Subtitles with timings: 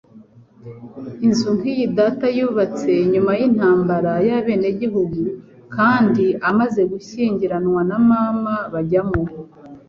[1.25, 5.21] Inzu nk'iyi data yubatse nyuma y'intambara y'abenegihugu,
[5.75, 9.21] kandi amaze gushyingiranwa na mama bajyamo.